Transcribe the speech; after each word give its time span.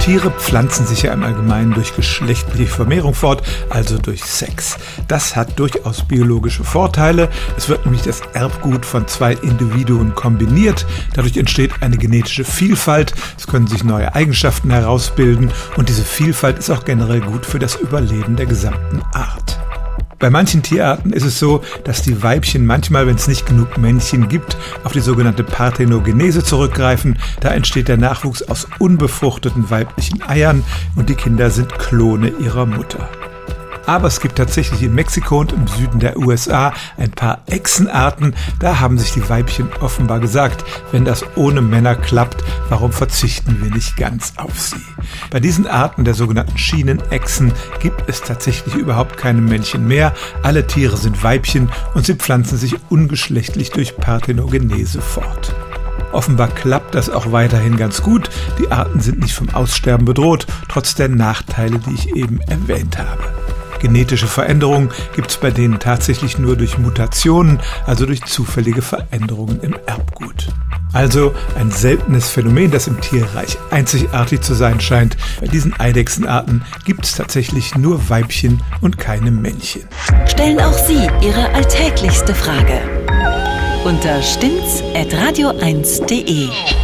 Tiere 0.00 0.30
pflanzen 0.30 0.86
sich 0.86 1.02
ja 1.02 1.12
im 1.12 1.22
Allgemeinen 1.22 1.74
durch 1.74 1.94
geschlechtliche 1.94 2.70
Vermehrung 2.72 3.14
fort, 3.14 3.42
also 3.68 3.98
durch 3.98 4.24
Sex. 4.24 4.78
Das 5.08 5.36
hat 5.36 5.58
durchaus 5.58 6.02
biologische 6.02 6.64
Vorteile. 6.64 7.28
Es 7.56 7.68
wird 7.68 7.84
nämlich 7.84 8.02
das 8.02 8.22
Erbgut 8.32 8.86
von 8.86 9.06
zwei 9.06 9.34
Individuen 9.34 10.14
kombiniert. 10.14 10.86
Dadurch 11.14 11.36
entsteht 11.36 11.82
eine 11.82 11.98
genetische 11.98 12.44
Vielfalt. 12.44 13.12
Es 13.38 13.46
können 13.46 13.66
sich 13.66 13.84
neue 13.84 14.14
Eigenschaften 14.14 14.70
herausbilden 14.70 15.52
und 15.76 15.90
diese 15.90 16.04
Vielfalt 16.04 16.58
ist 16.58 16.70
auch 16.70 16.84
generell 16.84 17.20
gut 17.20 17.44
für 17.44 17.58
das 17.58 17.76
Überleben 17.76 18.36
der 18.36 18.46
gesamten 18.46 19.02
Art. 19.12 19.60
Bei 20.20 20.28
manchen 20.28 20.62
Tierarten 20.62 21.14
ist 21.14 21.24
es 21.24 21.38
so, 21.38 21.62
dass 21.84 22.02
die 22.02 22.22
Weibchen 22.22 22.66
manchmal, 22.66 23.06
wenn 23.06 23.16
es 23.16 23.26
nicht 23.26 23.46
genug 23.46 23.78
Männchen 23.78 24.28
gibt, 24.28 24.54
auf 24.84 24.92
die 24.92 25.00
sogenannte 25.00 25.42
Parthenogenese 25.42 26.44
zurückgreifen. 26.44 27.18
Da 27.40 27.52
entsteht 27.52 27.88
der 27.88 27.96
Nachwuchs 27.96 28.42
aus 28.42 28.68
unbefruchteten 28.78 29.70
weiblichen 29.70 30.22
Eiern 30.22 30.62
und 30.94 31.08
die 31.08 31.14
Kinder 31.14 31.48
sind 31.48 31.78
Klone 31.78 32.34
ihrer 32.38 32.66
Mutter. 32.66 33.08
Aber 33.90 34.06
es 34.06 34.20
gibt 34.20 34.36
tatsächlich 34.36 34.84
in 34.84 34.94
Mexiko 34.94 35.40
und 35.40 35.52
im 35.52 35.66
Süden 35.66 35.98
der 35.98 36.16
USA 36.16 36.72
ein 36.96 37.10
paar 37.10 37.42
Echsenarten. 37.46 38.36
Da 38.60 38.78
haben 38.78 38.98
sich 38.98 39.10
die 39.10 39.28
Weibchen 39.28 39.68
offenbar 39.80 40.20
gesagt, 40.20 40.64
wenn 40.92 41.04
das 41.04 41.24
ohne 41.34 41.60
Männer 41.60 41.96
klappt, 41.96 42.44
warum 42.68 42.92
verzichten 42.92 43.60
wir 43.60 43.68
nicht 43.68 43.96
ganz 43.96 44.34
auf 44.36 44.56
sie? 44.60 44.76
Bei 45.32 45.40
diesen 45.40 45.66
Arten 45.66 46.04
der 46.04 46.14
sogenannten 46.14 46.56
Schienenechsen 46.56 47.52
gibt 47.80 48.08
es 48.08 48.22
tatsächlich 48.22 48.76
überhaupt 48.76 49.16
keine 49.16 49.40
Männchen 49.40 49.88
mehr. 49.88 50.14
Alle 50.44 50.68
Tiere 50.68 50.96
sind 50.96 51.24
Weibchen 51.24 51.68
und 51.92 52.06
sie 52.06 52.14
pflanzen 52.14 52.58
sich 52.58 52.76
ungeschlechtlich 52.90 53.72
durch 53.72 53.96
Parthenogenese 53.96 55.00
fort. 55.00 55.52
Offenbar 56.12 56.46
klappt 56.46 56.94
das 56.94 57.10
auch 57.10 57.32
weiterhin 57.32 57.76
ganz 57.76 58.02
gut. 58.02 58.30
Die 58.60 58.70
Arten 58.70 59.00
sind 59.00 59.18
nicht 59.18 59.34
vom 59.34 59.50
Aussterben 59.50 60.04
bedroht, 60.04 60.46
trotz 60.68 60.94
der 60.94 61.08
Nachteile, 61.08 61.80
die 61.80 61.94
ich 61.94 62.14
eben 62.14 62.40
erwähnt 62.42 62.96
habe. 62.96 63.39
Genetische 63.80 64.26
Veränderungen 64.26 64.90
gibt 65.14 65.30
es 65.30 65.36
bei 65.36 65.50
denen 65.50 65.78
tatsächlich 65.78 66.38
nur 66.38 66.56
durch 66.56 66.78
Mutationen, 66.78 67.60
also 67.86 68.06
durch 68.06 68.22
zufällige 68.24 68.82
Veränderungen 68.82 69.60
im 69.60 69.74
Erbgut. 69.86 70.48
Also 70.92 71.32
ein 71.56 71.70
seltenes 71.70 72.28
Phänomen, 72.28 72.70
das 72.70 72.86
im 72.86 73.00
Tierreich 73.00 73.56
einzigartig 73.70 74.40
zu 74.40 74.54
sein 74.54 74.80
scheint. 74.80 75.16
Bei 75.40 75.46
diesen 75.46 75.78
Eidechsenarten 75.78 76.62
gibt 76.84 77.04
es 77.04 77.14
tatsächlich 77.14 77.76
nur 77.76 78.08
Weibchen 78.10 78.60
und 78.80 78.98
keine 78.98 79.30
Männchen. 79.30 79.82
Stellen 80.26 80.60
auch 80.60 80.76
Sie 80.86 81.08
Ihre 81.22 81.48
alltäglichste 81.54 82.34
Frage 82.34 82.80
unter 83.84 84.22
stimmt's 84.22 84.82
at 84.94 85.08
radio1.de. 85.14 86.79